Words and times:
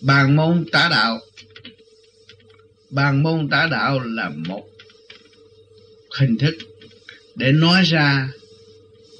bàn 0.00 0.36
môn 0.36 0.64
tả 0.72 0.88
đạo. 0.90 1.20
Bàn 2.90 3.22
môn 3.22 3.48
tả 3.48 3.68
đạo 3.70 4.00
là 4.00 4.28
một 4.28 4.68
hình 6.18 6.38
thức 6.38 6.54
để 7.34 7.52
nói 7.52 7.82
ra 7.82 8.32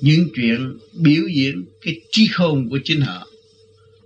những 0.00 0.28
chuyện 0.34 0.78
biểu 0.92 1.26
diễn 1.34 1.64
cái 1.80 2.00
trí 2.10 2.28
khôn 2.32 2.68
của 2.70 2.78
chính 2.84 3.00
họ. 3.00 3.28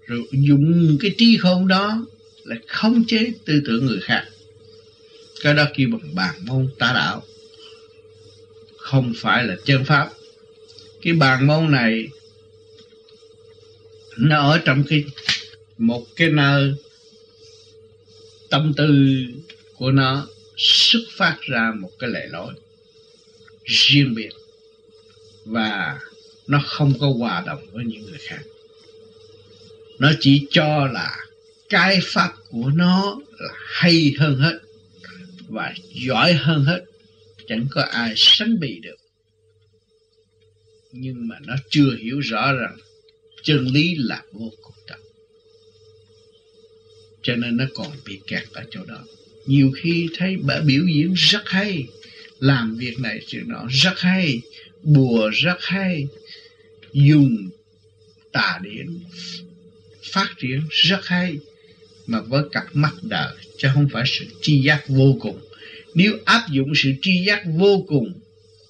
Rồi 0.07 0.23
dùng 0.33 0.97
cái 1.01 1.15
trí 1.19 1.37
khôn 1.37 1.69
đó 1.69 2.07
là 2.45 2.57
khống 2.69 3.05
chế 3.07 3.33
tư 3.45 3.63
tưởng 3.67 3.87
người 3.87 4.01
khác. 4.01 4.25
Cái 5.43 5.55
đó 5.55 5.65
kêu 5.75 5.89
bằng 5.93 6.15
bàn 6.15 6.35
môn 6.47 6.69
tả 6.79 6.93
đạo. 6.95 7.23
Không 8.77 9.13
phải 9.17 9.45
là 9.45 9.57
chân 9.65 9.85
pháp. 9.85 10.11
Cái 11.03 11.13
bàn 11.13 11.47
môn 11.47 11.71
này 11.71 12.09
nó 14.17 14.51
ở 14.51 14.59
trong 14.59 14.85
cái 14.89 15.05
một 15.83 16.07
cái 16.17 16.29
nơi 16.31 16.75
tâm 18.51 18.73
tư 18.77 19.17
của 19.77 19.91
nó 19.91 20.27
xuất 20.57 21.01
phát 21.11 21.37
ra 21.41 21.73
một 21.79 21.91
cái 21.99 22.11
lệ 22.11 22.27
lối 22.31 22.55
riêng 23.65 24.15
biệt 24.15 24.31
và 25.45 26.01
nó 26.47 26.63
không 26.67 26.93
có 27.01 27.13
hòa 27.19 27.43
đồng 27.47 27.67
với 27.73 27.85
những 27.85 28.03
người 28.03 28.19
khác. 28.21 28.43
Nó 29.99 30.13
chỉ 30.21 30.47
cho 30.51 30.87
là 30.87 31.17
cái 31.69 32.01
pháp 32.03 32.33
của 32.51 32.71
nó 32.75 33.21
là 33.39 33.55
hay 33.67 34.15
hơn 34.19 34.37
hết 34.37 34.59
và 35.49 35.75
giỏi 35.95 36.33
hơn 36.33 36.65
hết, 36.65 36.85
chẳng 37.47 37.67
có 37.71 37.83
ai 37.83 38.15
sánh 38.17 38.61
bì 38.61 38.79
được. 38.79 38.97
Nhưng 40.93 41.29
mà 41.29 41.37
nó 41.47 41.55
chưa 41.71 41.97
hiểu 41.97 42.21
rõ 42.21 42.53
rằng 42.53 42.77
chân 43.43 43.67
lý 43.67 43.95
là 43.99 44.23
vô 44.33 44.51
cùng 44.63 44.75
tận 44.89 45.01
cho 47.23 47.37
nên 47.37 47.57
nó 47.57 47.65
còn 47.75 47.89
bị 48.07 48.21
kẹt 48.27 48.43
ở 48.53 48.65
chỗ 48.71 48.85
đó. 48.85 49.05
Nhiều 49.47 49.73
khi 49.77 50.09
thấy 50.17 50.37
bà 50.37 50.61
biểu 50.61 50.87
diễn 50.95 51.13
rất 51.15 51.43
hay, 51.49 51.87
làm 52.41 52.77
việc 52.77 52.99
này 52.99 53.21
chuyện 53.27 53.49
nọ 53.49 53.67
rất 53.71 53.99
hay, 53.99 54.41
bùa 54.83 55.31
rất 55.33 55.57
hay, 55.61 56.07
dùng 56.93 57.51
tà 58.33 58.59
điển 58.63 58.87
phát 60.13 60.29
triển 60.39 60.61
rất 60.71 61.07
hay, 61.07 61.37
mà 62.07 62.21
với 62.21 62.45
cặp 62.53 62.65
mắt 62.73 62.93
đời 63.03 63.35
chứ 63.59 63.69
không 63.75 63.89
phải 63.93 64.05
sự 64.07 64.25
tri 64.41 64.63
giác 64.63 64.85
vô 64.89 65.17
cùng. 65.21 65.41
Nếu 65.95 66.19
áp 66.25 66.43
dụng 66.51 66.73
sự 66.83 66.93
tri 67.03 67.25
giác 67.27 67.43
vô 67.47 67.85
cùng 67.89 68.13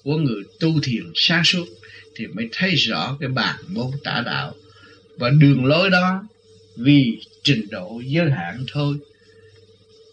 của 0.03 0.17
người 0.17 0.43
tu 0.59 0.79
thiền 0.83 1.03
sáng 1.15 1.43
suốt, 1.43 1.65
thì 2.15 2.27
mới 2.27 2.49
thấy 2.51 2.75
rõ 2.75 3.17
cái 3.19 3.29
bản 3.29 3.55
môn 3.67 3.91
tả 4.03 4.23
đạo. 4.25 4.55
Và 5.17 5.29
đường 5.29 5.65
lối 5.65 5.89
đó 5.89 6.23
vì 6.75 7.17
trình 7.43 7.67
độ 7.69 8.01
giới 8.05 8.31
hạn 8.31 8.65
thôi. 8.71 8.95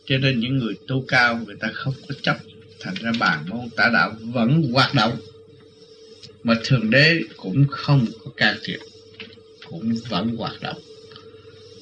Cho 0.06 0.18
nên 0.18 0.40
những 0.40 0.58
người 0.58 0.74
tu 0.86 1.04
cao, 1.08 1.40
người 1.46 1.56
ta 1.60 1.70
không 1.74 1.94
có 2.08 2.14
chấp. 2.22 2.36
Thành 2.80 2.94
ra 2.94 3.12
bàn 3.18 3.44
môn 3.48 3.70
tả 3.76 3.90
đạo 3.92 4.16
vẫn 4.20 4.72
hoạt 4.72 4.94
động. 4.94 5.16
Mà 6.42 6.60
thượng 6.64 6.90
đế 6.90 7.20
cũng 7.36 7.66
không 7.70 8.06
có 8.24 8.30
can 8.36 8.56
thiệp, 8.64 8.78
cũng 9.64 9.94
vẫn 10.08 10.36
hoạt 10.36 10.60
động. 10.60 10.78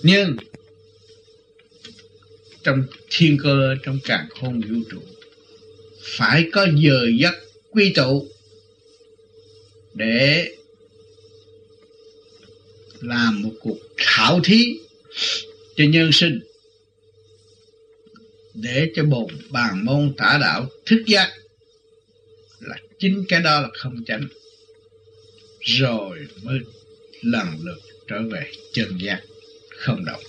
Nhưng, 0.02 0.36
trong 2.62 2.83
thiên 3.10 3.38
cơ, 3.42 3.74
trong 3.83 3.98
càng 4.05 4.28
khôn 4.40 4.60
vũ 4.60 4.77
trụ, 4.90 5.00
phải 6.02 6.48
có 6.52 6.66
giờ 6.74 7.06
giấc 7.18 7.34
quy 7.70 7.92
tụ 7.94 8.28
để 9.94 10.55
làm 13.00 13.42
một 13.42 13.52
cuộc 13.60 13.78
khảo 13.96 14.40
thí 14.44 14.78
cho 15.77 15.84
nhân 15.84 16.11
sinh, 16.12 16.41
để 18.55 18.91
cho 18.94 19.05
bồn 19.05 19.27
bàn 19.50 19.84
môn 19.84 20.14
tả 20.16 20.38
đạo 20.41 20.66
thức 20.86 21.02
giác 21.06 21.33
là 22.61 22.77
chính 22.98 23.24
cái 23.29 23.40
đó 23.40 23.61
là 23.61 23.68
không 23.73 24.05
chánh. 24.06 24.29
Rồi 25.61 26.18
mới 26.42 26.58
lần 27.23 27.46
lượt 27.62 27.79
trở 28.08 28.23
về 28.23 28.51
chân 28.73 28.98
giác 29.01 29.20
không 29.79 30.05
động. 30.05 30.23